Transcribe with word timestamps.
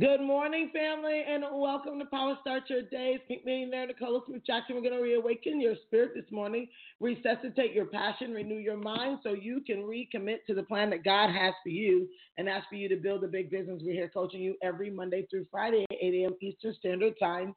Good 0.00 0.22
morning, 0.22 0.72
family, 0.74 1.22
and 1.24 1.44
welcome 1.52 2.00
to 2.00 2.04
Power 2.06 2.36
Start 2.40 2.64
Your 2.68 2.82
Day. 2.82 3.16
Pink 3.28 3.44
Millionaire 3.44 3.86
Nicola 3.86 4.22
Smith 4.26 4.42
Jackson. 4.44 4.74
We're 4.74 4.82
going 4.82 4.94
to 4.94 5.00
reawaken 5.00 5.60
your 5.60 5.76
spirit 5.86 6.14
this 6.16 6.28
morning, 6.32 6.66
resuscitate 6.98 7.72
your 7.72 7.86
passion, 7.86 8.32
renew 8.32 8.56
your 8.56 8.76
mind 8.76 9.20
so 9.22 9.34
you 9.34 9.60
can 9.64 9.82
recommit 9.82 10.38
to 10.48 10.54
the 10.54 10.64
plan 10.64 10.90
that 10.90 11.04
God 11.04 11.30
has 11.30 11.54
for 11.62 11.68
you 11.68 12.08
and 12.38 12.48
ask 12.48 12.68
for 12.68 12.74
you 12.74 12.88
to 12.88 12.96
build 12.96 13.22
a 13.22 13.28
big 13.28 13.52
business. 13.52 13.82
We're 13.84 13.94
here 13.94 14.10
coaching 14.12 14.42
you 14.42 14.56
every 14.64 14.90
Monday 14.90 15.28
through 15.30 15.46
Friday 15.48 15.86
8 15.92 15.96
a.m. 16.02 16.34
Eastern 16.40 16.74
Standard 16.74 17.14
Time. 17.20 17.54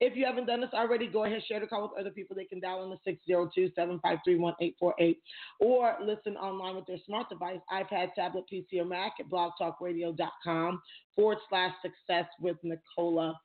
If 0.00 0.16
you 0.16 0.24
haven't 0.24 0.46
done 0.46 0.62
this 0.62 0.70
already, 0.72 1.06
go 1.06 1.24
ahead, 1.24 1.42
share 1.46 1.60
the 1.60 1.66
call 1.66 1.82
with 1.82 2.00
other 2.00 2.10
people. 2.10 2.34
They 2.34 2.44
can 2.44 2.58
dial 2.58 2.84
in 2.84 2.90
the 2.90 2.96
602 3.04 3.72
753 3.74 4.38
1848 4.38 5.18
or 5.60 5.96
listen 6.02 6.36
online 6.36 6.76
with 6.76 6.86
their 6.86 6.96
smart 7.04 7.28
device, 7.28 7.60
iPad, 7.70 8.14
tablet, 8.14 8.44
PC, 8.50 8.80
or 8.80 8.86
Mac 8.86 9.12
at 9.20 9.28
blogtalkradio.com 9.28 10.82
forward 11.14 11.38
slash 11.50 11.72
success 11.82 12.24
with 12.40 12.56
Nicola. 12.62 13.38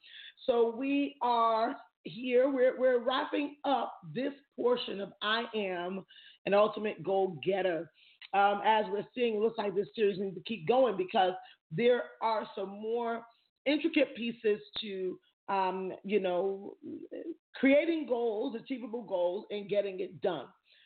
So 0.45 0.73
we 0.75 1.17
are 1.21 1.75
here. 2.03 2.49
We're, 2.49 2.79
we're 2.79 2.99
wrapping 2.99 3.55
up 3.66 3.94
this 4.13 4.33
portion 4.55 5.01
of 5.01 5.11
I 5.22 5.44
Am 5.53 6.05
an 6.45 6.53
Ultimate 6.53 7.03
Goal 7.03 7.38
Getter. 7.45 7.91
Um, 8.33 8.61
as 8.66 8.85
we're 8.89 9.05
seeing, 9.13 9.35
it 9.35 9.41
looks 9.41 9.57
like 9.57 9.75
this 9.75 9.88
series 9.94 10.19
needs 10.19 10.35
to 10.35 10.44
keep 10.44 10.67
going 10.67 10.95
because 10.95 11.33
there 11.72 12.03
are 12.22 12.47
some 12.55 12.69
more 12.69 13.23
intricate 13.66 14.16
pieces 14.16 14.61
to 14.81 15.19
um, 15.49 15.93
you 16.03 16.19
know, 16.19 16.75
creating 17.55 18.07
goals, 18.07 18.55
achievable 18.55 19.03
goals, 19.03 19.45
and 19.51 19.69
getting 19.69 19.99
it 19.99 20.21
done. 20.21 20.45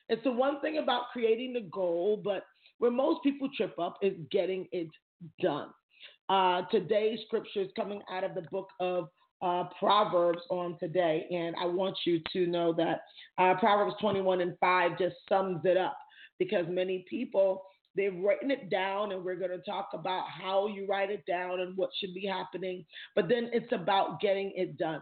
It's 0.09 0.23
the 0.23 0.31
one 0.31 0.59
thing 0.61 0.79
about 0.79 1.03
creating 1.13 1.53
the 1.53 1.69
goal, 1.71 2.19
but 2.23 2.43
where 2.79 2.91
most 2.91 3.23
people 3.23 3.49
trip 3.55 3.77
up 3.79 3.97
is 4.01 4.13
getting 4.31 4.67
it 4.71 4.87
done. 5.41 5.69
Uh, 6.29 6.63
today's 6.71 7.19
scripture 7.25 7.61
is 7.61 7.69
coming 7.75 8.01
out 8.11 8.23
of 8.23 8.35
the 8.35 8.43
book 8.51 8.69
of 8.79 9.09
uh, 9.41 9.65
Proverbs 9.79 10.41
on 10.49 10.77
today, 10.79 11.25
and 11.31 11.55
I 11.61 11.65
want 11.65 11.97
you 12.05 12.19
to 12.33 12.47
know 12.47 12.73
that 12.73 13.01
uh, 13.37 13.55
Proverbs 13.59 13.95
21 14.01 14.41
and 14.41 14.57
5 14.59 14.97
just 14.97 15.15
sums 15.27 15.61
it 15.63 15.77
up 15.77 15.97
because 16.39 16.65
many 16.69 17.05
people 17.09 17.63
They've 17.95 18.15
written 18.15 18.51
it 18.51 18.69
down, 18.69 19.11
and 19.11 19.23
we're 19.23 19.35
going 19.35 19.51
to 19.51 19.61
talk 19.69 19.89
about 19.93 20.25
how 20.29 20.67
you 20.67 20.87
write 20.87 21.09
it 21.09 21.23
down 21.25 21.59
and 21.59 21.75
what 21.75 21.89
should 21.99 22.13
be 22.13 22.25
happening. 22.25 22.85
But 23.15 23.27
then 23.27 23.49
it's 23.51 23.71
about 23.71 24.21
getting 24.21 24.53
it 24.55 24.77
done. 24.77 25.01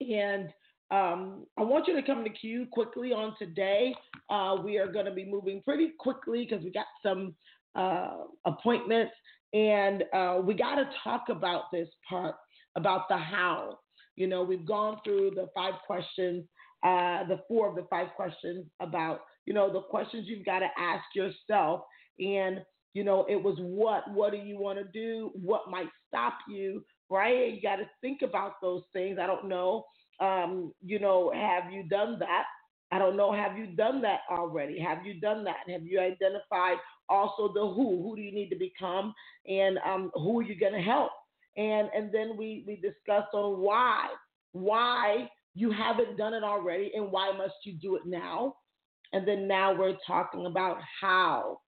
And 0.00 0.48
um, 0.90 1.46
I 1.56 1.62
want 1.62 1.88
you 1.88 1.94
to 1.94 2.02
come 2.02 2.22
to 2.22 2.30
queue 2.30 2.66
quickly 2.70 3.12
on 3.12 3.34
today. 3.38 3.94
Uh, 4.28 4.56
we 4.62 4.76
are 4.78 4.92
going 4.92 5.06
to 5.06 5.12
be 5.12 5.24
moving 5.24 5.62
pretty 5.62 5.92
quickly 5.98 6.46
because 6.48 6.62
we 6.62 6.70
got 6.70 6.86
some 7.02 7.34
uh, 7.74 8.24
appointments, 8.44 9.12
and 9.54 10.04
uh, 10.12 10.40
we 10.44 10.52
got 10.54 10.74
to 10.74 10.88
talk 11.02 11.24
about 11.30 11.64
this 11.72 11.88
part 12.08 12.34
about 12.76 13.08
the 13.08 13.16
how. 13.16 13.78
You 14.16 14.26
know, 14.26 14.42
we've 14.42 14.66
gone 14.66 14.98
through 15.04 15.32
the 15.34 15.48
five 15.54 15.74
questions, 15.86 16.44
uh, 16.84 17.24
the 17.24 17.40
four 17.48 17.68
of 17.70 17.76
the 17.76 17.86
five 17.88 18.08
questions 18.14 18.66
about 18.80 19.22
you 19.46 19.54
know, 19.54 19.72
the 19.72 19.82
questions 19.82 20.26
you've 20.26 20.46
got 20.46 20.60
to 20.60 20.68
ask 20.78 21.04
yourself. 21.14 21.82
And, 22.18 22.60
you 22.94 23.04
know, 23.04 23.26
it 23.28 23.36
was 23.36 23.56
what? 23.58 24.10
What 24.12 24.32
do 24.32 24.38
you 24.38 24.58
want 24.58 24.78
to 24.78 24.84
do? 24.84 25.30
What 25.34 25.70
might 25.70 25.88
stop 26.08 26.34
you? 26.48 26.84
Right? 27.10 27.54
You 27.54 27.60
got 27.62 27.76
to 27.76 27.88
think 28.00 28.22
about 28.22 28.54
those 28.62 28.82
things. 28.92 29.18
I 29.20 29.26
don't 29.26 29.48
know. 29.48 29.84
Um, 30.20 30.72
you 30.84 30.98
know, 30.98 31.32
have 31.34 31.72
you 31.72 31.84
done 31.88 32.18
that? 32.20 32.44
I 32.92 32.98
don't 32.98 33.16
know. 33.16 33.32
Have 33.32 33.56
you 33.56 33.68
done 33.74 34.02
that 34.02 34.20
already? 34.30 34.78
Have 34.78 35.04
you 35.04 35.18
done 35.18 35.44
that? 35.44 35.56
Have 35.68 35.84
you 35.84 35.98
identified 35.98 36.76
also 37.08 37.52
the 37.52 37.60
who? 37.60 38.02
Who 38.02 38.16
do 38.16 38.22
you 38.22 38.32
need 38.32 38.50
to 38.50 38.56
become? 38.56 39.14
And 39.46 39.78
um, 39.78 40.10
who 40.14 40.40
are 40.40 40.42
you 40.42 40.58
going 40.58 40.74
to 40.74 40.80
help? 40.80 41.10
And 41.56 41.88
and 41.94 42.12
then 42.12 42.36
we 42.36 42.64
we 42.66 42.76
discussed 42.76 43.34
on 43.34 43.60
why 43.60 44.08
why 44.52 45.28
you 45.54 45.70
haven't 45.70 46.16
done 46.16 46.34
it 46.34 46.42
already 46.42 46.92
and 46.94 47.10
why 47.10 47.32
must 47.36 47.54
you 47.64 47.74
do 47.74 47.96
it 47.96 48.02
now? 48.06 48.54
And 49.12 49.28
then 49.28 49.46
now 49.46 49.74
we're 49.74 49.96
talking 50.06 50.46
about 50.46 50.78
how. 51.00 51.60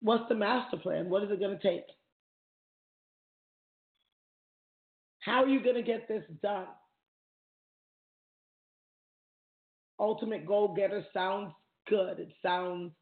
What's 0.00 0.28
the 0.28 0.34
master 0.34 0.76
plan? 0.76 1.10
What 1.10 1.22
is 1.24 1.30
it 1.30 1.40
going 1.40 1.58
to 1.58 1.62
take? 1.62 1.84
How 5.20 5.42
are 5.42 5.48
you 5.48 5.62
going 5.62 5.74
to 5.76 5.82
get 5.82 6.06
this 6.06 6.22
done? 6.42 6.66
Ultimate 9.98 10.46
goal 10.46 10.74
getter 10.74 11.04
sounds 11.12 11.52
good. 11.88 12.20
It 12.20 12.28
sounds, 12.42 12.92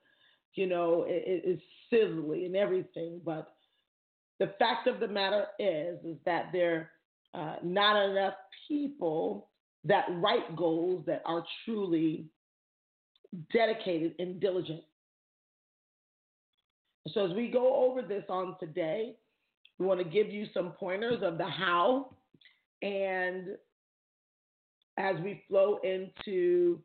you 0.54 0.66
know, 0.66 1.04
it, 1.06 1.42
it's 1.44 1.62
sizzly 1.92 2.47
and 2.47 2.56
everything. 2.56 3.21
But 3.25 3.53
the 4.41 4.54
fact 4.59 4.86
of 4.86 5.00
the 5.00 5.09
matter 5.09 5.47
is, 5.59 5.98
is 6.04 6.16
that 6.25 6.47
there 6.53 6.91
are 7.34 7.50
uh, 7.50 7.56
not 7.62 8.10
enough 8.10 8.34
people 8.69 9.50
that 9.84 10.06
write 10.12 10.56
goals 10.56 11.05
that 11.06 11.22
are 11.27 11.45
truly 11.65 12.27
dedicated 13.53 14.15
and 14.19 14.41
diligent. 14.41 14.83
So, 17.09 17.27
as 17.27 17.34
we 17.34 17.49
go 17.49 17.84
over 17.84 18.03
this 18.03 18.25
on 18.28 18.56
today, 18.59 19.17
we 19.78 19.87
want 19.87 20.00
to 20.00 20.09
give 20.09 20.31
you 20.31 20.47
some 20.55 20.72
pointers 20.72 21.22
of 21.22 21.37
the 21.39 21.47
how. 21.47 22.15
And 22.83 23.49
as 24.99 25.17
we 25.22 25.43
flow 25.49 25.78
into 25.83 26.81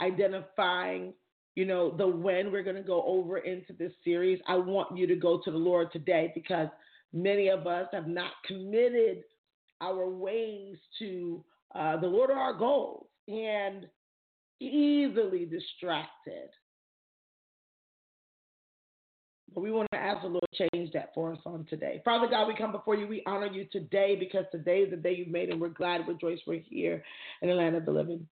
identifying, 0.00 1.12
you 1.54 1.66
know, 1.66 1.94
the 1.96 2.06
when 2.06 2.50
we're 2.50 2.62
going 2.62 2.76
to 2.76 2.82
go 2.82 3.04
over 3.06 3.38
into 3.38 3.72
this 3.74 3.92
series, 4.02 4.40
I 4.48 4.56
want 4.56 4.96
you 4.96 5.06
to 5.06 5.16
go 5.16 5.40
to 5.44 5.50
the 5.50 5.58
Lord 5.58 5.92
today 5.92 6.32
because 6.34 6.68
many 7.12 7.48
of 7.48 7.66
us 7.66 7.86
have 7.92 8.08
not 8.08 8.32
committed 8.46 9.22
our 9.80 10.08
ways 10.08 10.76
to 10.98 11.44
uh, 11.74 11.96
the 11.98 12.06
Lord 12.06 12.30
are 12.30 12.38
our 12.38 12.54
goals 12.54 13.06
and 13.28 13.86
easily 14.60 15.44
distracted. 15.44 16.48
But 19.54 19.60
we 19.60 19.70
want 19.70 19.88
to 19.92 19.98
ask 19.98 20.22
the 20.22 20.28
Lord 20.28 20.44
change 20.54 20.92
that 20.92 21.10
for 21.14 21.32
us 21.32 21.38
on 21.44 21.66
today. 21.68 22.00
Father 22.04 22.26
God, 22.28 22.48
we 22.48 22.54
come 22.56 22.72
before 22.72 22.96
you. 22.96 23.06
We 23.06 23.22
honor 23.26 23.46
you 23.46 23.66
today 23.70 24.16
because 24.18 24.46
today 24.50 24.78
is 24.78 24.90
the 24.90 24.96
day 24.96 25.14
you've 25.14 25.28
made, 25.28 25.50
and 25.50 25.60
we're 25.60 25.68
glad, 25.68 26.08
rejoice, 26.08 26.38
we're 26.46 26.60
here 26.60 27.04
in 27.42 27.48
the 27.48 27.54
land 27.54 27.76
of 27.76 27.84
the 27.84 27.90
living. 27.90 28.26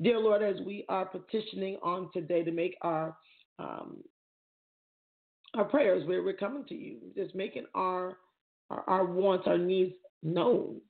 Dear 0.00 0.18
Lord, 0.18 0.42
as 0.42 0.56
we 0.64 0.84
are 0.88 1.06
petitioning 1.06 1.78
on 1.82 2.10
today 2.12 2.42
to 2.42 2.52
make 2.52 2.76
our 2.82 3.16
um, 3.58 3.98
our 5.54 5.64
prayers, 5.64 6.04
we're, 6.06 6.24
we're 6.24 6.32
coming 6.32 6.64
to 6.64 6.74
you, 6.74 6.96
just 7.14 7.34
making 7.34 7.66
our, 7.74 8.16
our 8.70 8.84
our 8.88 9.04
wants, 9.04 9.46
our 9.46 9.58
needs 9.58 9.94
known. 10.22 10.80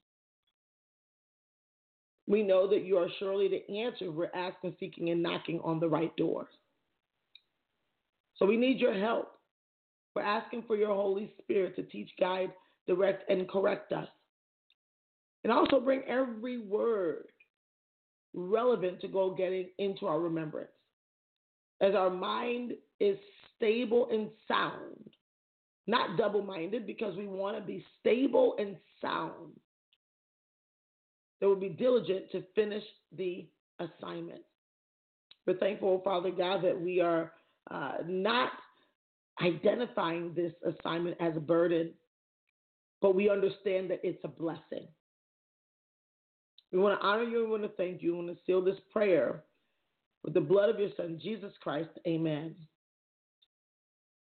We 2.27 2.43
know 2.43 2.69
that 2.69 2.85
you 2.85 2.99
are 2.99 3.09
surely 3.19 3.49
the 3.49 3.81
answer. 3.81 4.11
We're 4.11 4.31
asking, 4.35 4.77
seeking, 4.79 5.11
and 5.11 5.23
knocking 5.23 5.61
on 5.65 5.81
the 5.81 5.89
right 5.89 6.15
doors. 6.17 6.49
So 8.37 8.47
we 8.47 8.57
need 8.57 8.79
your 8.79 8.99
help. 8.99 9.33
We're 10.15 10.23
asking 10.23 10.65
for 10.67 10.77
your 10.77 10.95
Holy 10.95 11.33
Spirit 11.41 11.75
to 11.77 11.83
teach, 11.83 12.11
guide, 12.21 12.53
direct, 12.87 13.29
and 13.31 13.49
correct 13.49 13.93
us. 13.93 14.09
And 15.45 15.53
also 15.53 15.81
bring 15.81 16.03
every 16.07 16.59
word 16.59 17.25
relevant 18.35 19.01
to 19.01 19.09
go 19.09 19.35
getting 19.35 19.69
into 19.79 20.07
our 20.07 20.21
remembrance. 20.21 20.71
As 21.81 21.95
our 21.95 22.11
mind 22.11 22.75
is 23.01 23.19
stable 23.57 24.09
and 24.13 24.29
sound, 24.47 25.11
not 25.89 26.17
double 26.17 26.43
minded, 26.43 26.87
because 26.87 27.17
we 27.17 27.27
want 27.27 27.57
to 27.57 27.63
be 27.63 27.85
stable 28.01 28.55
and 28.59 28.77
sound 29.01 29.53
that 31.43 31.49
will 31.49 31.57
be 31.57 31.69
diligent 31.69 32.31
to 32.31 32.45
finish 32.55 32.85
the 33.19 33.45
assignment. 33.81 34.43
We're 35.45 35.59
thankful, 35.59 36.01
Father 36.05 36.31
God, 36.31 36.63
that 36.63 36.81
we 36.81 37.01
are 37.01 37.33
uh, 37.69 37.95
not 38.07 38.53
identifying 39.43 40.35
this 40.35 40.53
assignment 40.65 41.17
as 41.19 41.37
a 41.37 41.41
burden, 41.41 41.95
but 43.01 43.17
we 43.17 43.29
understand 43.29 43.91
that 43.91 43.99
it's 44.05 44.23
a 44.23 44.29
blessing. 44.29 44.87
We 46.71 46.79
want 46.79 47.01
to 47.01 47.05
honor 47.05 47.25
you 47.25 47.45
we 47.45 47.51
want 47.51 47.65
to 47.65 47.71
thank 47.71 48.03
you. 48.03 48.13
We 48.13 48.25
want 48.25 48.39
to 48.39 48.45
seal 48.47 48.63
this 48.63 48.79
prayer 48.93 49.43
with 50.23 50.35
the 50.35 50.41
blood 50.41 50.71
of 50.71 50.79
your 50.79 50.91
Son, 50.97 51.19
Jesus 51.21 51.53
Christ. 51.61 51.91
Amen. 52.07 52.55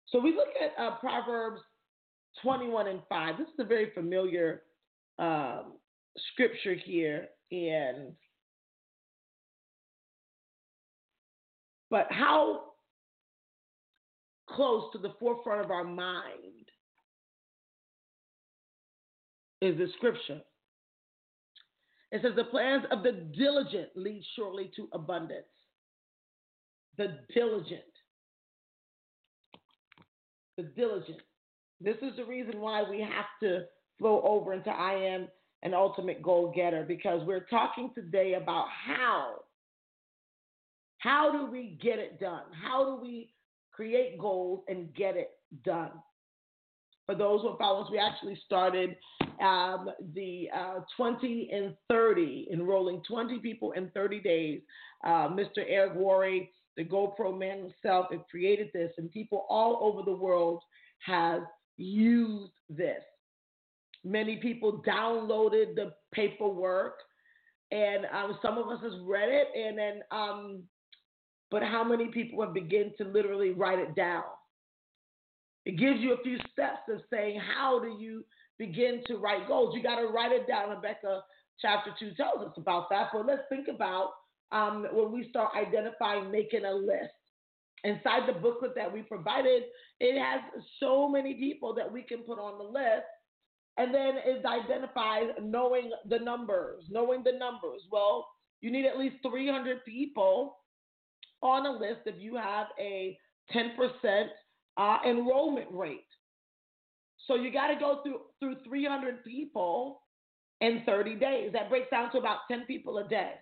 So 0.06 0.20
we 0.20 0.30
look 0.30 0.48
at 0.64 0.80
uh, 0.80 0.94
Proverbs 0.98 1.60
21 2.40 2.86
and 2.86 3.00
5. 3.08 3.36
This 3.36 3.48
is 3.48 3.58
a 3.58 3.64
very 3.64 3.90
familiar 3.94 4.62
um, 5.18 5.72
scripture 6.32 6.74
here. 6.74 7.28
And 7.52 8.12
but 11.90 12.06
how 12.10 12.62
close 14.48 14.84
to 14.92 14.98
the 14.98 15.14
forefront 15.18 15.64
of 15.64 15.70
our 15.70 15.84
mind 15.84 16.68
is 19.60 19.76
the 19.76 19.88
scripture. 19.96 20.40
It 22.12 22.22
says, 22.22 22.32
The 22.36 22.44
plans 22.44 22.84
of 22.90 23.02
the 23.02 23.12
diligent 23.36 23.88
lead 23.94 24.22
surely 24.36 24.70
to 24.76 24.88
abundance. 24.92 25.46
The 26.98 27.18
diligent. 27.34 27.80
The 30.56 30.64
diligent. 30.64 31.20
This 31.80 31.96
is 32.02 32.16
the 32.16 32.24
reason 32.24 32.60
why 32.60 32.82
we 32.88 33.00
have 33.00 33.26
to 33.42 33.64
flow 33.98 34.22
over 34.24 34.52
into 34.52 34.70
I 34.70 34.94
am 34.94 35.28
an 35.62 35.74
ultimate 35.74 36.22
goal 36.22 36.52
getter 36.54 36.84
because 36.86 37.26
we're 37.26 37.46
talking 37.50 37.90
today 37.94 38.34
about 38.34 38.66
how. 38.68 39.36
How 40.98 41.32
do 41.32 41.50
we 41.50 41.78
get 41.82 41.98
it 41.98 42.20
done? 42.20 42.42
How 42.62 42.84
do 42.84 43.02
we 43.02 43.32
create 43.72 44.18
goals 44.18 44.64
and 44.68 44.94
get 44.94 45.16
it 45.16 45.30
done? 45.64 45.92
For 47.06 47.14
those 47.14 47.40
who 47.42 47.56
follow 47.58 47.82
us, 47.82 47.90
we 47.90 47.98
actually 47.98 48.38
started 48.46 48.96
um, 49.42 49.90
the 50.14 50.48
uh, 50.54 50.80
20 50.96 51.50
and 51.52 51.74
30, 51.88 52.48
enrolling 52.52 53.02
20 53.08 53.38
people 53.38 53.72
in 53.72 53.90
30 53.90 54.20
days. 54.20 54.60
Uh, 55.02 55.28
Mr. 55.28 55.64
Eric 55.66 55.94
Worre, 55.96 56.48
the 56.76 56.84
GoPro 56.84 57.36
man 57.36 57.58
himself, 57.58 58.06
has 58.12 58.20
created 58.30 58.68
this, 58.72 58.92
and 58.98 59.10
people 59.10 59.46
all 59.48 59.80
over 59.82 60.02
the 60.04 60.16
world 60.16 60.62
have 61.04 61.42
used 61.78 62.52
this. 62.68 63.02
Many 64.04 64.36
people 64.36 64.82
downloaded 64.86 65.74
the 65.74 65.92
paperwork, 66.12 66.94
and 67.70 68.06
um, 68.06 68.38
some 68.42 68.58
of 68.58 68.68
us 68.68 68.80
has 68.82 68.94
read 69.04 69.28
it, 69.28 69.48
and 69.56 69.78
then, 69.78 70.00
um, 70.10 70.62
but 71.50 71.62
how 71.62 71.84
many 71.84 72.08
people 72.08 72.42
have 72.42 72.54
begun 72.54 72.92
to 72.98 73.04
literally 73.04 73.50
write 73.50 73.78
it 73.78 73.94
down? 73.94 74.24
It 75.66 75.78
gives 75.78 76.00
you 76.00 76.14
a 76.14 76.22
few 76.22 76.38
steps 76.52 76.88
of 76.88 77.00
saying 77.10 77.40
how 77.56 77.78
do 77.78 77.98
you 78.00 78.24
begin 78.58 79.02
to 79.06 79.16
write 79.16 79.48
goals. 79.48 79.74
You 79.74 79.82
got 79.82 80.00
to 80.00 80.06
write 80.06 80.32
it 80.32 80.46
down. 80.46 80.70
Habakkuk 80.70 81.24
chapter 81.60 81.90
two 81.98 82.12
tells 82.14 82.46
us 82.46 82.54
about 82.56 82.88
that. 82.90 83.08
But 83.12 83.26
let's 83.26 83.42
think 83.48 83.68
about 83.68 84.10
um, 84.52 84.86
when 84.92 85.12
we 85.12 85.28
start 85.30 85.52
identifying, 85.56 86.30
making 86.30 86.64
a 86.64 86.72
list. 86.72 87.12
Inside 87.82 88.28
the 88.28 88.38
booklet 88.38 88.72
that 88.76 88.92
we 88.92 89.00
provided, 89.00 89.62
it 90.00 90.20
has 90.20 90.42
so 90.78 91.08
many 91.08 91.32
people 91.34 91.74
that 91.74 91.90
we 91.90 92.02
can 92.02 92.18
put 92.18 92.38
on 92.38 92.58
the 92.58 92.64
list 92.64 93.06
and 93.76 93.94
then 93.94 94.16
is 94.18 94.44
identified 94.44 95.28
knowing 95.42 95.90
the 96.08 96.18
numbers, 96.18 96.84
knowing 96.90 97.22
the 97.24 97.32
numbers. 97.32 97.82
Well, 97.90 98.26
you 98.60 98.70
need 98.70 98.84
at 98.84 98.98
least 98.98 99.16
300 99.22 99.84
people 99.84 100.56
on 101.42 101.66
a 101.66 101.70
list 101.70 102.00
if 102.06 102.16
you 102.18 102.36
have 102.36 102.66
a 102.78 103.16
10% 103.54 104.26
uh, 104.76 104.98
enrollment 105.06 105.68
rate. 105.72 106.04
So 107.26 107.34
you 107.34 107.52
got 107.52 107.68
to 107.68 107.78
go 107.78 108.00
through 108.02 108.20
through 108.40 108.56
300 108.64 109.24
people 109.24 110.02
in 110.60 110.82
30 110.84 111.14
days. 111.16 111.52
That 111.52 111.68
breaks 111.68 111.90
down 111.90 112.10
to 112.12 112.18
about 112.18 112.38
10 112.50 112.62
people 112.66 112.98
a 112.98 113.08
day. 113.08 113.32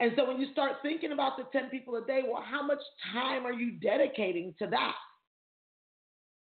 And 0.00 0.12
so 0.16 0.26
when 0.26 0.40
you 0.40 0.50
start 0.52 0.76
thinking 0.82 1.12
about 1.12 1.36
the 1.36 1.44
10 1.52 1.70
people 1.70 1.96
a 1.96 2.04
day, 2.06 2.22
well, 2.26 2.42
how 2.42 2.64
much 2.64 2.78
time 3.12 3.44
are 3.44 3.52
you 3.52 3.72
dedicating 3.80 4.54
to 4.58 4.66
that? 4.68 4.94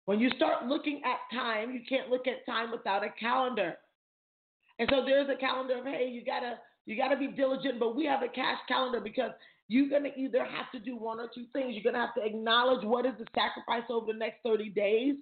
When 0.08 0.20
you 0.20 0.30
start 0.36 0.64
looking 0.64 1.02
at 1.04 1.36
time, 1.36 1.70
you 1.70 1.80
can't 1.86 2.08
look 2.08 2.26
at 2.26 2.46
time 2.46 2.70
without 2.70 3.04
a 3.04 3.10
calendar. 3.20 3.74
And 4.78 4.88
so 4.90 5.04
there's 5.04 5.28
a 5.28 5.38
calendar 5.38 5.80
of, 5.80 5.84
hey, 5.84 6.08
you 6.10 6.24
gotta 6.24 6.54
you 6.86 6.96
gotta 6.96 7.14
be 7.14 7.26
diligent, 7.26 7.78
but 7.78 7.94
we 7.94 8.06
have 8.06 8.22
a 8.22 8.28
cash 8.28 8.56
calendar 8.68 9.00
because 9.00 9.32
you're 9.68 9.90
gonna 9.90 10.08
either 10.16 10.46
have 10.46 10.72
to 10.72 10.78
do 10.78 10.96
one 10.96 11.20
or 11.20 11.28
two 11.34 11.44
things. 11.52 11.74
You're 11.74 11.92
gonna 11.92 12.02
have 12.06 12.14
to 12.14 12.24
acknowledge 12.24 12.86
what 12.86 13.04
is 13.04 13.12
the 13.18 13.26
sacrifice 13.34 13.82
over 13.90 14.10
the 14.10 14.18
next 14.18 14.38
30 14.44 14.70
days. 14.70 15.16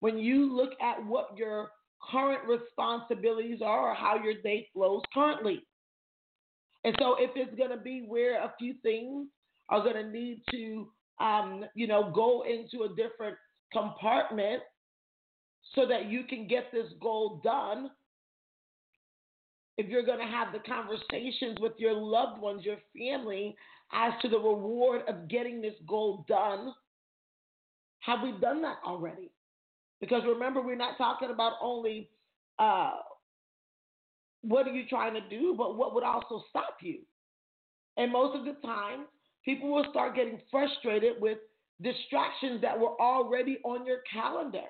When 0.00 0.18
you 0.18 0.52
look 0.52 0.70
at 0.82 1.06
what 1.06 1.38
your 1.38 1.68
current 2.10 2.40
responsibilities 2.48 3.60
are 3.62 3.90
or 3.90 3.94
how 3.94 4.20
your 4.20 4.42
day 4.42 4.68
flows 4.74 5.02
currently. 5.14 5.64
And 6.82 6.96
so 6.98 7.14
if 7.20 7.30
it's 7.36 7.56
gonna 7.56 7.80
be 7.80 8.04
where 8.04 8.42
a 8.42 8.52
few 8.58 8.74
things 8.82 9.28
are 9.68 9.84
gonna 9.84 10.10
need 10.10 10.42
to 10.50 10.88
um, 11.20 11.64
you 11.76 11.86
know, 11.86 12.10
go 12.12 12.42
into 12.42 12.82
a 12.84 12.88
different 12.88 13.36
compartment 13.72 14.62
so 15.74 15.86
that 15.86 16.06
you 16.06 16.24
can 16.24 16.46
get 16.46 16.70
this 16.72 16.86
goal 17.00 17.40
done. 17.42 17.90
If 19.76 19.88
you're 19.88 20.04
going 20.04 20.20
to 20.20 20.24
have 20.24 20.52
the 20.52 20.60
conversations 20.60 21.58
with 21.60 21.72
your 21.78 21.94
loved 21.94 22.40
ones, 22.40 22.64
your 22.64 22.76
family, 22.96 23.56
as 23.92 24.12
to 24.22 24.28
the 24.28 24.38
reward 24.38 25.02
of 25.08 25.28
getting 25.28 25.60
this 25.60 25.74
goal 25.86 26.24
done, 26.28 26.72
have 28.00 28.20
we 28.22 28.32
done 28.40 28.62
that 28.62 28.76
already? 28.86 29.30
Because 30.00 30.22
remember, 30.26 30.60
we're 30.60 30.76
not 30.76 30.98
talking 30.98 31.30
about 31.30 31.54
only 31.62 32.10
uh, 32.58 32.92
what 34.42 34.68
are 34.68 34.72
you 34.72 34.86
trying 34.88 35.14
to 35.14 35.28
do, 35.28 35.54
but 35.56 35.76
what 35.76 35.94
would 35.94 36.04
also 36.04 36.44
stop 36.50 36.76
you. 36.82 36.98
And 37.96 38.12
most 38.12 38.36
of 38.36 38.44
the 38.44 38.60
time, 38.66 39.06
people 39.44 39.72
will 39.72 39.86
start 39.90 40.14
getting 40.14 40.40
frustrated 40.50 41.14
with 41.20 41.38
distractions 41.82 42.60
that 42.62 42.78
were 42.78 43.00
already 43.00 43.58
on 43.64 43.86
your 43.86 43.98
calendar. 44.12 44.66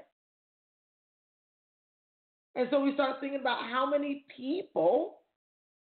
And 2.54 2.68
so 2.70 2.80
we 2.80 2.94
start 2.94 3.16
thinking 3.20 3.40
about 3.40 3.64
how 3.70 3.88
many 3.88 4.24
people, 4.34 5.18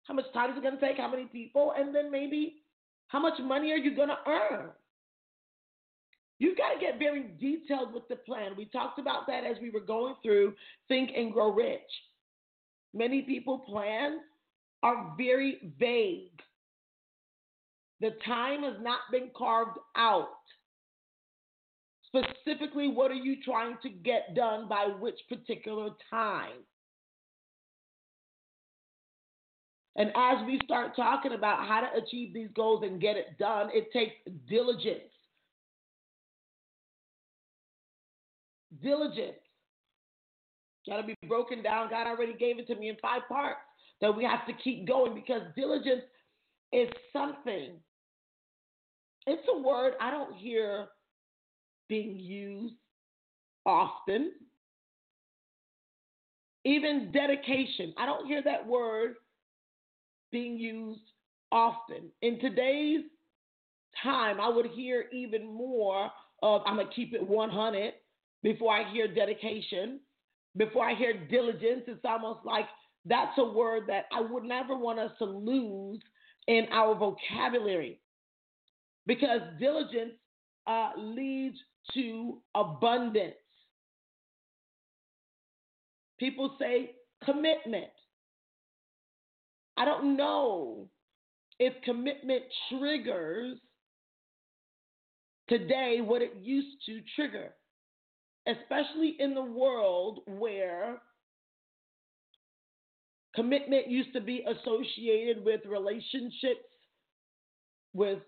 how 0.05 0.14
much 0.14 0.25
time 0.32 0.50
is 0.50 0.56
it 0.56 0.62
going 0.62 0.78
to 0.78 0.81
take, 0.81 0.96
how 0.96 1.11
many 1.11 1.25
people, 1.25 1.75
and 1.76 1.94
then 1.94 2.11
maybe 2.11 2.56
how 3.08 3.20
much 3.20 3.34
money 3.43 3.70
are 3.70 3.76
you 3.76 3.94
going 3.94 4.08
to 4.08 4.19
earn? 4.26 4.70
You've 6.38 6.56
got 6.56 6.75
to 6.75 6.81
get 6.81 6.99
very 6.99 7.31
detailed 7.40 7.94
with 7.94 8.08
the 8.08 8.16
plan. 8.16 8.52
We 8.56 8.64
talked 8.66 8.99
about 8.99 9.26
that 9.28 9.44
as 9.44 9.56
we 9.62 9.70
were 9.70 9.81
going 9.81 10.14
through 10.22 10.55
Think 10.88 11.11
and 11.16 11.32
Grow 11.32 11.52
Rich. 11.52 11.81
Many 12.93 13.22
people 13.22 13.61
plans 13.61 14.20
are 14.82 15.14
very 15.16 15.72
vague. 15.78 16.40
The 18.00 18.11
time 18.26 18.62
has 18.64 18.75
not 18.81 19.00
been 19.12 19.31
carved 19.37 19.78
out. 19.96 20.28
Specifically, 22.14 22.88
what 22.88 23.11
are 23.11 23.14
you 23.14 23.37
trying 23.42 23.76
to 23.83 23.88
get 23.88 24.35
done 24.37 24.68
by 24.68 24.87
which 25.00 25.18
particular 25.28 25.90
time? 26.11 26.52
And 29.97 30.11
as 30.16 30.44
we 30.47 30.61
start 30.64 30.94
talking 30.94 31.33
about 31.33 31.66
how 31.66 31.80
to 31.80 32.02
achieve 32.02 32.35
these 32.35 32.49
goals 32.54 32.83
and 32.85 33.00
get 33.00 33.16
it 33.16 33.38
done, 33.38 33.71
it 33.73 33.92
takes 33.92 34.14
diligence. 34.49 35.00
Diligence. 38.83 39.38
Got 40.88 41.00
to 41.00 41.06
be 41.06 41.14
broken 41.26 41.62
down. 41.62 41.90
God 41.90 42.06
already 42.06 42.35
gave 42.35 42.59
it 42.59 42.66
to 42.66 42.75
me 42.75 42.90
in 42.90 42.97
five 43.00 43.23
parts 43.28 43.61
that 44.00 44.14
we 44.14 44.25
have 44.25 44.47
to 44.47 44.52
keep 44.62 44.87
going 44.87 45.14
because 45.14 45.42
diligence 45.56 46.02
is 46.73 46.88
something. 47.12 47.76
It's 49.26 49.49
a 49.49 49.59
word 49.59 49.94
I 50.00 50.11
don't 50.11 50.35
hear 50.35 50.88
being 51.88 52.19
used 52.19 52.75
often. 53.67 54.33
Even 56.64 57.12
dedication. 57.12 57.95
I 57.99 58.07
don't 58.07 58.26
hear 58.26 58.43
that 58.43 58.67
word 58.67 59.17
being 60.33 60.57
used 60.57 61.00
often. 61.53 62.11
In 62.23 62.41
today's 62.41 63.05
time, 64.03 64.41
I 64.41 64.49
would 64.49 64.67
hear 64.67 65.05
even 65.12 65.47
more 65.47 66.11
of 66.43 66.62
I'm 66.67 66.76
going 66.76 66.88
to 66.88 66.95
keep 66.95 67.14
it 67.14 67.26
100 67.26 67.93
before 68.43 68.75
I 68.75 68.91
hear 68.93 69.12
dedication. 69.12 70.00
Before 70.57 70.88
I 70.88 70.95
hear 70.95 71.26
diligence, 71.26 71.83
it's 71.87 72.05
almost 72.05 72.41
like 72.45 72.67
that's 73.05 73.37
a 73.38 73.45
word 73.45 73.85
that 73.88 74.07
I 74.12 74.21
would 74.21 74.45
never 74.45 74.76
want 74.76 74.99
us 74.99 75.11
to 75.19 75.25
lose 75.25 76.00
in 76.47 76.67
our 76.71 76.95
vocabulary 76.95 78.00
because 79.07 79.41
diligence 79.59 80.12
uh, 80.67 80.91
leads 80.97 81.57
to 81.93 82.38
abundance. 82.55 83.35
People 86.19 86.57
say 86.59 86.93
commitment. 87.25 87.91
I 89.76 89.85
don't 89.85 90.17
know 90.17 90.88
if 91.59 91.73
commitment 91.85 92.43
triggers 92.71 93.59
today 95.49 95.99
what 96.00 96.23
it 96.23 96.35
used 96.41 96.76
to 96.87 97.00
trigger, 97.17 97.50
especially 98.47 99.17
in 99.19 99.35
the 99.35 99.43
world 99.43 100.21
where 100.26 101.00
commitment 103.35 103.88
used 103.88 104.12
to 104.12 104.21
be 104.21 104.45
associated 104.49 105.45
with 105.45 105.61
relationships, 105.67 106.64
with 107.93 108.21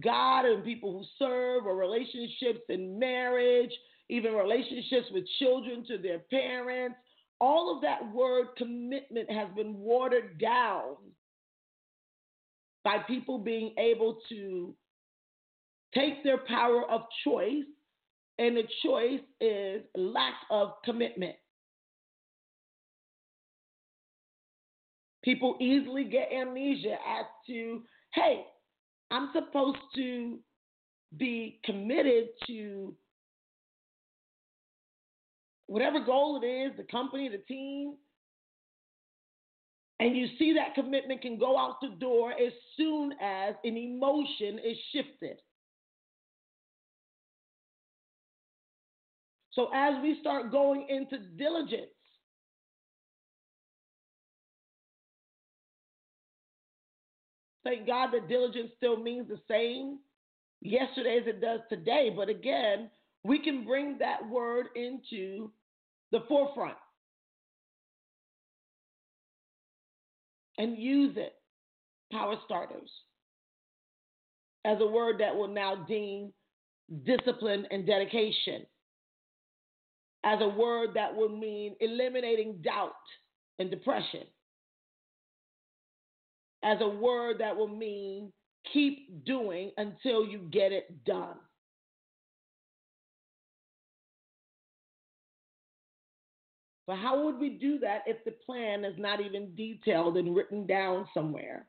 God 0.00 0.44
and 0.44 0.64
people 0.64 0.92
who 0.92 1.04
serve, 1.18 1.66
or 1.66 1.76
relationships 1.76 2.60
in 2.68 2.98
marriage, 2.98 3.72
even 4.08 4.32
relationships 4.34 5.06
with 5.12 5.24
children 5.38 5.84
to 5.86 5.98
their 5.98 6.20
parents. 6.30 6.96
All 7.40 7.74
of 7.74 7.82
that 7.82 8.12
word 8.12 8.48
commitment 8.56 9.30
has 9.30 9.48
been 9.54 9.78
watered 9.78 10.38
down 10.40 10.96
by 12.84 12.98
people 13.06 13.38
being 13.38 13.74
able 13.78 14.18
to 14.28 14.74
take 15.94 16.22
their 16.24 16.38
power 16.38 16.88
of 16.90 17.02
choice, 17.24 17.64
and 18.38 18.56
the 18.56 18.64
choice 18.84 19.20
is 19.40 19.82
lack 19.94 20.34
of 20.50 20.72
commitment. 20.84 21.36
People 25.24 25.56
easily 25.60 26.04
get 26.04 26.30
amnesia 26.32 26.94
as 26.94 27.26
to, 27.46 27.82
hey, 28.14 28.44
I'm 29.10 29.30
supposed 29.32 29.78
to 29.96 30.38
be 31.16 31.60
committed 31.64 32.28
to 32.46 32.94
whatever 35.66 36.00
goal 36.00 36.40
it 36.42 36.46
is, 36.46 36.72
the 36.76 36.84
company, 36.84 37.28
the 37.28 37.38
team. 37.38 37.94
And 40.00 40.16
you 40.16 40.28
see 40.38 40.54
that 40.54 40.74
commitment 40.74 41.22
can 41.22 41.38
go 41.38 41.58
out 41.58 41.80
the 41.80 41.96
door 41.98 42.32
as 42.32 42.52
soon 42.76 43.12
as 43.20 43.54
an 43.64 43.76
emotion 43.76 44.58
is 44.58 44.76
shifted. 44.92 45.38
So 49.52 49.70
as 49.74 49.94
we 50.02 50.18
start 50.20 50.52
going 50.52 50.86
into 50.88 51.18
diligence, 51.36 51.90
thank 57.64 57.86
God 57.86 58.10
that 58.12 58.28
diligence 58.28 58.70
still 58.76 58.96
means 58.96 59.28
the 59.28 59.40
same 59.48 59.98
yesterday 60.60 61.18
as 61.20 61.26
it 61.26 61.40
does 61.40 61.60
today. 61.68 62.12
But 62.14 62.28
again, 62.28 62.90
we 63.24 63.38
can 63.38 63.64
bring 63.64 63.98
that 63.98 64.28
word 64.28 64.66
into 64.76 65.50
the 66.12 66.20
forefront 66.28 66.76
and 70.56 70.76
use 70.76 71.16
it, 71.16 71.34
power 72.10 72.36
starters, 72.44 72.90
as 74.64 74.78
a 74.80 74.86
word 74.86 75.16
that 75.20 75.34
will 75.34 75.48
now 75.48 75.84
deem 75.86 76.32
discipline 77.04 77.66
and 77.70 77.86
dedication, 77.86 78.66
as 80.24 80.40
a 80.40 80.48
word 80.48 80.90
that 80.94 81.14
will 81.14 81.28
mean 81.28 81.76
eliminating 81.80 82.60
doubt 82.62 82.92
and 83.58 83.70
depression, 83.70 84.24
as 86.64 86.78
a 86.80 86.88
word 86.88 87.38
that 87.38 87.56
will 87.56 87.68
mean 87.68 88.32
keep 88.72 89.24
doing 89.24 89.70
until 89.76 90.24
you 90.24 90.48
get 90.50 90.72
it 90.72 91.04
done. 91.04 91.36
But 96.86 96.96
how 96.96 97.22
would 97.24 97.38
we 97.38 97.50
do 97.50 97.78
that 97.80 98.02
if 98.06 98.24
the 98.24 98.30
plan 98.30 98.82
is 98.82 98.94
not 98.98 99.20
even 99.20 99.54
detailed 99.54 100.16
and 100.16 100.34
written 100.34 100.66
down 100.66 101.06
somewhere? 101.12 101.66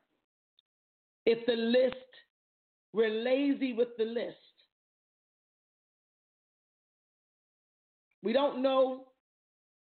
If 1.26 1.46
the 1.46 1.56
list, 1.56 1.96
we're 2.94 3.10
lazy 3.10 3.74
with 3.74 3.90
the 3.98 4.06
list. 4.06 4.38
We 8.24 8.32
don't 8.32 8.62
know 8.62 9.08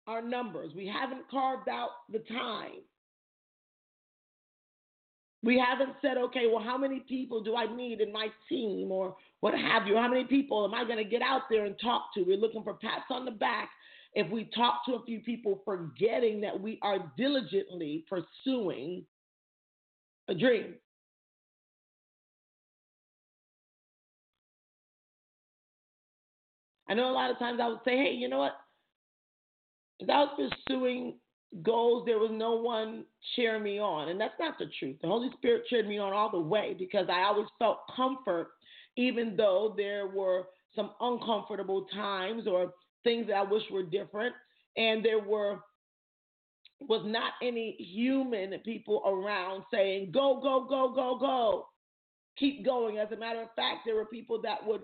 our 0.08 0.22
numbers. 0.22 0.72
We 0.74 0.88
haven't 0.88 1.30
carved 1.30 1.68
out 1.68 1.90
the 2.10 2.20
time. 2.20 2.82
We 5.42 5.58
haven't 5.58 5.96
said, 6.00 6.16
okay, 6.18 6.46
well, 6.52 6.62
how 6.62 6.78
many 6.78 7.00
people 7.00 7.42
do 7.42 7.56
I 7.56 7.74
need 7.74 8.00
in 8.00 8.12
my 8.12 8.28
team 8.48 8.92
or 8.92 9.16
what 9.40 9.54
have 9.54 9.88
you? 9.88 9.96
How 9.96 10.08
many 10.08 10.24
people 10.24 10.64
am 10.64 10.72
I 10.72 10.84
going 10.84 11.02
to 11.02 11.10
get 11.10 11.20
out 11.20 11.42
there 11.50 11.64
and 11.64 11.74
talk 11.82 12.14
to? 12.14 12.22
We're 12.22 12.36
looking 12.36 12.62
for 12.62 12.74
pats 12.74 13.06
on 13.10 13.24
the 13.24 13.32
back 13.32 13.70
if 14.14 14.30
we 14.30 14.48
talk 14.54 14.84
to 14.86 14.94
a 14.94 15.04
few 15.04 15.20
people 15.20 15.60
forgetting 15.64 16.40
that 16.42 16.60
we 16.60 16.78
are 16.82 17.12
diligently 17.16 18.04
pursuing 18.08 19.04
a 20.28 20.34
dream. 20.34 20.74
I 26.88 26.94
know 26.94 27.10
a 27.10 27.12
lot 27.12 27.30
of 27.30 27.38
times 27.38 27.58
I 27.60 27.68
would 27.68 27.80
say, 27.84 27.96
hey, 27.96 28.12
you 28.12 28.28
know 28.28 28.38
what? 28.38 28.52
As 30.02 30.08
I 30.08 30.18
was 30.24 30.52
pursuing 30.68 31.14
goals, 31.62 32.04
there 32.06 32.18
was 32.18 32.30
no 32.32 32.54
one 32.54 33.04
cheering 33.36 33.62
me 33.62 33.78
on. 33.78 34.08
And 34.08 34.20
that's 34.20 34.38
not 34.38 34.58
the 34.58 34.70
truth. 34.78 34.96
The 35.02 35.08
Holy 35.08 35.30
Spirit 35.36 35.64
cheered 35.68 35.86
me 35.86 35.98
on 35.98 36.12
all 36.12 36.30
the 36.30 36.40
way 36.40 36.74
because 36.78 37.06
I 37.10 37.22
always 37.22 37.48
felt 37.58 37.80
comfort, 37.94 38.52
even 38.96 39.36
though 39.36 39.74
there 39.76 40.06
were 40.06 40.48
some 40.74 40.92
uncomfortable 41.00 41.86
times 41.92 42.46
or 42.46 42.72
things 43.04 43.26
that 43.26 43.34
I 43.34 43.42
wish 43.42 43.62
were 43.70 43.82
different. 43.82 44.34
And 44.76 45.04
there 45.04 45.18
were 45.18 45.60
was 46.88 47.02
not 47.04 47.34
any 47.42 47.76
human 47.78 48.58
people 48.64 49.02
around 49.06 49.62
saying, 49.72 50.10
go, 50.12 50.40
go, 50.42 50.66
go, 50.68 50.92
go, 50.92 51.16
go. 51.18 51.68
Keep 52.38 52.64
going. 52.64 52.98
As 52.98 53.12
a 53.12 53.16
matter 53.16 53.42
of 53.42 53.48
fact, 53.54 53.80
there 53.84 53.94
were 53.94 54.06
people 54.06 54.40
that 54.42 54.66
would 54.66 54.82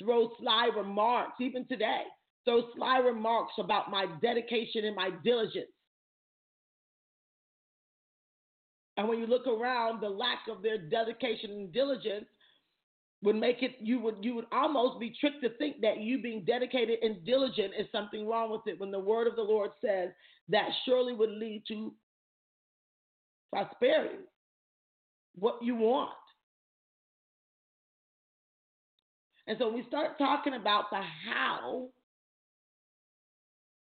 throw 0.00 0.30
sly 0.38 0.68
remarks, 0.76 1.34
even 1.40 1.66
today, 1.66 2.02
throw 2.44 2.62
sly 2.76 2.98
remarks 2.98 3.54
about 3.58 3.90
my 3.90 4.06
dedication 4.22 4.84
and 4.84 4.94
my 4.94 5.10
diligence. 5.24 5.70
And 9.00 9.08
when 9.08 9.18
you 9.18 9.26
look 9.26 9.46
around, 9.46 10.02
the 10.02 10.10
lack 10.10 10.40
of 10.50 10.60
their 10.62 10.76
dedication 10.76 11.52
and 11.52 11.72
diligence 11.72 12.26
would 13.22 13.34
make 13.34 13.62
it 13.62 13.76
you 13.80 13.98
would 13.98 14.16
you 14.20 14.34
would 14.34 14.44
almost 14.52 15.00
be 15.00 15.16
tricked 15.18 15.42
to 15.42 15.48
think 15.56 15.80
that 15.80 16.00
you 16.00 16.20
being 16.20 16.44
dedicated 16.44 16.98
and 17.02 17.24
diligent 17.24 17.72
is 17.78 17.86
something 17.92 18.28
wrong 18.28 18.50
with 18.50 18.60
it 18.66 18.78
when 18.78 18.90
the 18.90 18.98
word 18.98 19.26
of 19.26 19.36
the 19.36 19.42
Lord 19.42 19.70
says 19.80 20.10
that 20.50 20.68
surely 20.84 21.14
would 21.14 21.30
lead 21.30 21.62
to 21.68 21.94
prosperity, 23.50 24.16
what 25.34 25.62
you 25.62 25.76
want. 25.76 26.10
And 29.46 29.56
so 29.58 29.72
we 29.72 29.82
start 29.88 30.18
talking 30.18 30.52
about 30.52 30.90
the 30.90 31.00
how, 31.26 31.88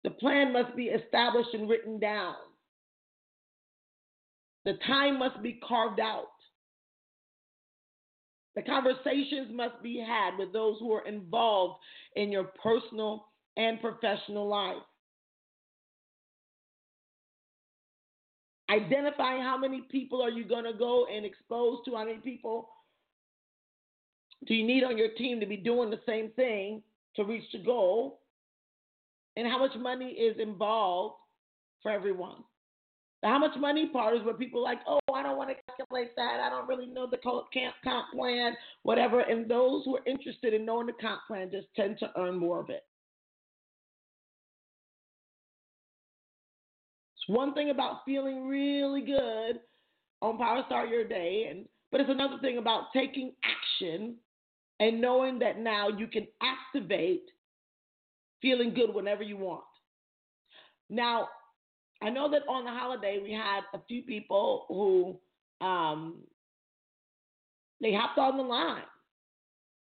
the 0.04 0.10
plan 0.10 0.52
must 0.52 0.76
be 0.76 0.88
established 0.88 1.54
and 1.54 1.66
written 1.66 1.98
down. 1.98 2.34
The 4.64 4.74
time 4.86 5.18
must 5.18 5.42
be 5.42 5.60
carved 5.66 6.00
out. 6.00 6.26
The 8.56 8.62
conversations 8.62 9.48
must 9.52 9.82
be 9.82 10.04
had 10.04 10.36
with 10.36 10.52
those 10.52 10.78
who 10.80 10.92
are 10.92 11.06
involved 11.06 11.80
in 12.16 12.32
your 12.32 12.50
personal 12.62 13.26
and 13.56 13.80
professional 13.80 14.48
life. 14.48 14.82
Identifying 18.70 19.42
how 19.42 19.56
many 19.56 19.82
people 19.90 20.20
are 20.20 20.30
you 20.30 20.44
going 20.44 20.64
to 20.64 20.76
go 20.76 21.06
and 21.06 21.24
expose 21.24 21.78
to, 21.84 21.94
how 21.94 22.04
many 22.04 22.18
people 22.18 22.68
do 24.46 24.54
you 24.54 24.66
need 24.66 24.84
on 24.84 24.98
your 24.98 25.10
team 25.16 25.40
to 25.40 25.46
be 25.46 25.56
doing 25.56 25.90
the 25.90 26.00
same 26.06 26.30
thing 26.36 26.82
to 27.16 27.24
reach 27.24 27.44
the 27.52 27.58
goal, 27.58 28.20
and 29.36 29.46
how 29.46 29.58
much 29.58 29.76
money 29.78 30.10
is 30.10 30.36
involved 30.38 31.16
for 31.82 31.90
everyone. 31.90 32.44
How 33.24 33.38
much 33.38 33.58
money 33.58 33.88
part 33.88 34.16
is 34.16 34.22
where 34.22 34.34
people 34.34 34.62
like, 34.62 34.78
oh, 34.86 35.00
I 35.12 35.22
don't 35.24 35.36
want 35.36 35.50
to 35.50 35.56
calculate 35.76 36.14
that. 36.16 36.40
I 36.40 36.48
don't 36.48 36.68
really 36.68 36.86
know 36.86 37.08
the 37.10 37.18
camp 37.52 37.74
comp 37.82 38.12
plan, 38.14 38.54
whatever. 38.84 39.20
And 39.20 39.50
those 39.50 39.84
who 39.84 39.96
are 39.96 40.06
interested 40.06 40.54
in 40.54 40.64
knowing 40.64 40.86
the 40.86 40.92
comp 41.00 41.22
plan 41.26 41.50
just 41.50 41.66
tend 41.74 41.98
to 41.98 42.10
earn 42.16 42.38
more 42.38 42.60
of 42.60 42.70
it. 42.70 42.84
It's 47.16 47.36
one 47.36 47.54
thing 47.54 47.70
about 47.70 48.04
feeling 48.04 48.46
really 48.46 49.00
good 49.00 49.60
on 50.22 50.38
Power 50.38 50.62
Start 50.66 50.88
Your 50.88 51.06
Day, 51.06 51.48
and 51.50 51.66
but 51.90 52.00
it's 52.00 52.10
another 52.10 52.38
thing 52.40 52.58
about 52.58 52.92
taking 52.92 53.32
action 53.42 54.16
and 54.78 55.00
knowing 55.00 55.40
that 55.40 55.58
now 55.58 55.88
you 55.88 56.06
can 56.06 56.26
activate 56.40 57.24
feeling 58.40 58.74
good 58.74 58.94
whenever 58.94 59.24
you 59.24 59.36
want. 59.36 59.64
Now, 60.88 61.28
I 62.02 62.10
know 62.10 62.30
that 62.30 62.42
on 62.48 62.64
the 62.64 62.70
holiday 62.70 63.18
we 63.22 63.32
had 63.32 63.60
a 63.74 63.80
few 63.88 64.02
people 64.02 64.66
who 64.68 65.66
um, 65.66 66.22
they 67.80 67.92
hopped 67.92 68.18
on 68.18 68.36
the 68.36 68.42
line 68.42 68.82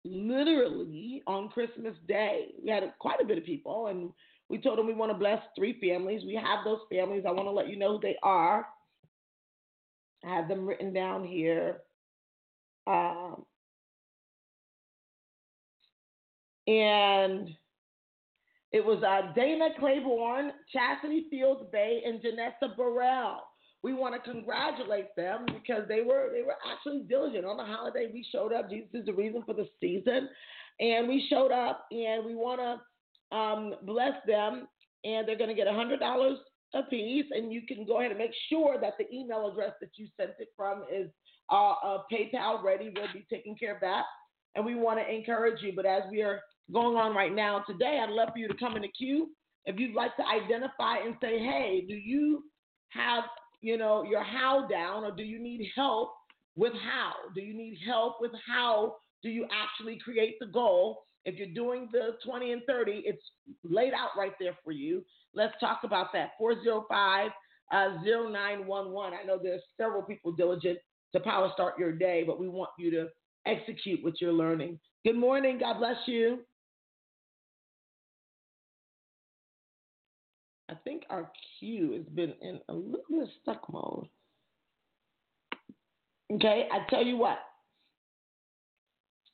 literally 0.03 1.21
on 1.27 1.49
Christmas 1.49 1.95
Day. 2.07 2.53
We 2.63 2.69
had 2.71 2.83
quite 2.99 3.21
a 3.21 3.25
bit 3.25 3.37
of 3.37 3.45
people, 3.45 3.87
and 3.87 4.11
we 4.49 4.57
told 4.57 4.77
them 4.77 4.87
we 4.87 4.93
want 4.93 5.11
to 5.11 5.17
bless 5.17 5.41
three 5.55 5.79
families. 5.79 6.23
We 6.25 6.35
have 6.35 6.63
those 6.63 6.79
families. 6.91 7.23
I 7.27 7.31
want 7.31 7.47
to 7.47 7.51
let 7.51 7.69
you 7.69 7.77
know 7.77 7.93
who 7.93 8.01
they 8.01 8.17
are. 8.23 8.67
I 10.25 10.35
have 10.35 10.47
them 10.47 10.65
written 10.65 10.93
down 10.93 11.23
here. 11.23 11.81
Um, 12.87 13.45
and 16.67 17.49
it 18.71 18.83
was 18.83 19.01
uh, 19.03 19.33
Dana 19.33 19.69
Claiborne, 19.79 20.51
Chastity 20.71 21.25
Fields 21.29 21.63
Bay, 21.71 22.01
and 22.05 22.21
Janessa 22.21 22.75
Burrell 22.75 23.41
we 23.83 23.93
want 23.93 24.15
to 24.15 24.31
congratulate 24.31 25.15
them 25.15 25.45
because 25.45 25.87
they 25.87 26.01
were 26.01 26.29
they 26.33 26.41
were 26.41 26.57
actually 26.69 27.03
diligent 27.07 27.45
on 27.45 27.57
the 27.57 27.63
holiday. 27.63 28.09
We 28.11 28.25
showed 28.31 28.53
up. 28.53 28.69
Jesus 28.69 28.89
is 28.93 29.05
the 29.05 29.13
reason 29.13 29.43
for 29.45 29.53
the 29.53 29.67
season, 29.79 30.29
and 30.79 31.07
we 31.07 31.25
showed 31.29 31.51
up, 31.51 31.85
and 31.91 32.25
we 32.25 32.35
want 32.35 32.59
to 32.59 33.35
um, 33.35 33.75
bless 33.83 34.13
them. 34.25 34.67
And 35.03 35.27
they're 35.27 35.37
going 35.37 35.49
to 35.49 35.55
get 35.55 35.67
a 35.67 35.73
hundred 35.73 35.99
dollars 35.99 36.37
a 36.73 36.83
piece, 36.83 37.27
and 37.31 37.53
you 37.53 37.61
can 37.67 37.85
go 37.85 37.99
ahead 37.99 38.11
and 38.11 38.19
make 38.19 38.33
sure 38.49 38.77
that 38.81 38.93
the 38.97 39.05
email 39.15 39.49
address 39.49 39.73
that 39.79 39.91
you 39.95 40.07
sent 40.17 40.31
it 40.39 40.49
from 40.57 40.83
is 40.91 41.09
uh, 41.51 41.73
uh, 41.73 41.99
PayPal 42.11 42.63
ready. 42.63 42.91
We'll 42.93 43.05
be 43.13 43.25
taking 43.31 43.55
care 43.55 43.75
of 43.75 43.81
that, 43.81 44.03
and 44.55 44.65
we 44.65 44.75
want 44.75 44.99
to 44.99 45.09
encourage 45.09 45.61
you. 45.61 45.73
But 45.75 45.85
as 45.85 46.01
we 46.09 46.23
are 46.23 46.41
going 46.71 46.97
on 46.97 47.15
right 47.15 47.33
now 47.33 47.63
today, 47.67 47.99
I'd 48.03 48.09
love 48.09 48.29
for 48.33 48.39
you 48.39 48.47
to 48.47 48.53
come 48.53 48.75
in 48.75 48.81
the 48.81 48.89
queue 48.89 49.29
if 49.65 49.79
you'd 49.79 49.95
like 49.95 50.15
to 50.17 50.23
identify 50.25 50.97
and 50.97 51.15
say, 51.21 51.39
hey, 51.39 51.85
do 51.87 51.93
you 51.93 52.43
have 52.89 53.23
you 53.61 53.77
know, 53.77 54.03
your 54.03 54.23
how 54.23 54.67
down, 54.67 55.03
or 55.03 55.11
do 55.11 55.23
you 55.23 55.39
need 55.39 55.69
help 55.75 56.11
with 56.55 56.73
how? 56.73 57.13
Do 57.35 57.41
you 57.41 57.55
need 57.55 57.77
help 57.85 58.17
with 58.19 58.31
how 58.47 58.95
do 59.23 59.29
you 59.29 59.45
actually 59.51 59.99
create 60.03 60.35
the 60.39 60.47
goal? 60.47 61.03
If 61.25 61.35
you're 61.35 61.53
doing 61.53 61.89
the 61.91 62.11
20 62.25 62.53
and 62.53 62.61
30, 62.67 63.03
it's 63.05 63.21
laid 63.63 63.93
out 63.93 64.11
right 64.17 64.33
there 64.39 64.55
for 64.63 64.71
you. 64.71 65.03
Let's 65.33 65.53
talk 65.59 65.79
about 65.83 66.13
that. 66.13 66.31
405 66.37 67.31
uh, 67.73 68.01
0911. 68.03 69.19
I 69.21 69.25
know 69.25 69.39
there's 69.41 69.61
several 69.75 70.03
people 70.03 70.31
diligent 70.31 70.77
to 71.13 71.19
power 71.19 71.49
start 71.53 71.77
your 71.77 71.91
day, 71.91 72.23
but 72.25 72.39
we 72.39 72.47
want 72.47 72.69
you 72.77 72.91
to 72.91 73.07
execute 73.45 74.03
what 74.03 74.21
you're 74.21 74.31
learning. 74.31 74.79
Good 75.05 75.17
morning. 75.17 75.57
God 75.59 75.79
bless 75.79 75.97
you. 76.05 76.39
I 80.69 80.75
think 80.83 81.03
our 81.09 81.31
queue 81.59 81.93
has 81.93 82.05
been 82.13 82.33
in 82.41 82.59
a 82.69 82.73
little 82.73 83.05
bit 83.09 83.23
of 83.23 83.29
stuck 83.41 83.71
mode. 83.71 84.07
Okay, 86.33 86.67
I 86.71 86.89
tell 86.89 87.03
you 87.03 87.17
what. 87.17 87.37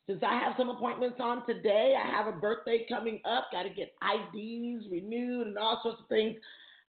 Since 0.08 0.22
I 0.22 0.38
have 0.38 0.54
some 0.58 0.70
appointments 0.70 1.18
on 1.20 1.46
today, 1.46 1.96
I 1.98 2.12
have 2.12 2.28
a 2.28 2.38
birthday 2.38 2.86
coming 2.90 3.20
up, 3.26 3.48
got 3.52 3.64
to 3.64 3.70
get 3.70 3.94
IDs 4.04 4.86
renewed 4.92 5.48
and 5.48 5.58
all 5.58 5.80
sorts 5.82 6.02
of 6.02 6.08
things. 6.08 6.36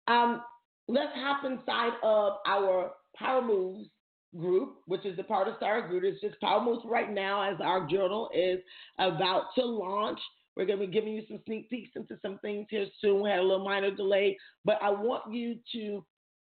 Um, 0.08 0.42
let's 0.88 1.12
hop 1.14 1.44
inside 1.44 1.92
of 2.02 2.34
our 2.46 2.90
Power 3.16 3.40
Moves 3.40 3.88
group, 4.36 4.76
which 4.86 5.06
is 5.06 5.16
the 5.16 5.22
part 5.22 5.48
of 5.48 5.54
Star 5.56 5.86
Group. 5.86 6.02
It's 6.04 6.20
just 6.20 6.40
Power 6.40 6.62
Moves 6.62 6.84
right 6.84 7.10
now 7.10 7.50
as 7.50 7.60
our 7.62 7.86
journal 7.86 8.28
is 8.34 8.58
about 8.98 9.44
to 9.56 9.64
launch. 9.64 10.18
We're 10.56 10.66
going 10.66 10.78
to 10.78 10.86
be 10.86 10.92
giving 10.92 11.14
you 11.14 11.22
some 11.28 11.40
sneak 11.46 11.68
peeks 11.68 11.90
into 11.96 12.16
some 12.22 12.38
things 12.38 12.66
here 12.70 12.86
soon. 13.00 13.22
We 13.22 13.30
had 13.30 13.40
a 13.40 13.42
little 13.42 13.64
minor 13.64 13.90
delay, 13.90 14.36
but 14.64 14.78
I 14.82 14.90
want 14.90 15.32
you 15.32 15.56
to 15.72 16.04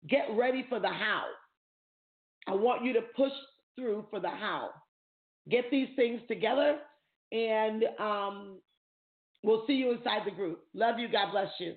get 0.09 0.27
ready 0.37 0.65
for 0.69 0.79
the 0.79 0.89
how. 0.89 1.25
I 2.47 2.55
want 2.55 2.85
you 2.85 2.93
to 2.93 3.03
push 3.17 3.33
through 3.75 4.07
for 4.11 4.21
the 4.21 4.29
how. 4.29 4.71
Get 5.51 5.71
these 5.71 5.89
things 5.97 6.21
together, 6.29 6.79
and 7.33 7.85
um, 7.99 8.59
we'll 9.43 9.65
see 9.67 9.75
you 9.75 9.93
inside 9.93 10.23
the 10.25 10.31
group. 10.31 10.61
Love 10.75 10.99
you. 10.99 11.09
God 11.09 11.33
bless 11.33 11.51
you. 11.59 11.75